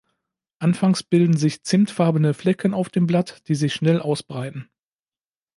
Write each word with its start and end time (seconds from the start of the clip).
Anfangs 0.57 1.03
bilden 1.03 1.37
sich 1.37 1.61
zimtfarbene 1.61 2.33
Flecken 2.33 2.73
auf 2.73 2.89
dem 2.89 3.05
Blatt, 3.05 3.47
die 3.47 3.53
sich 3.53 3.71
schnell 3.75 3.99
ausbreiten. 3.99 4.67